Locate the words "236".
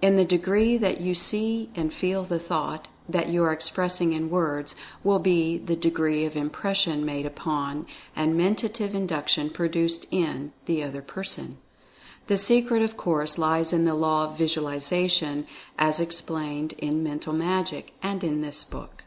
1.90-1.98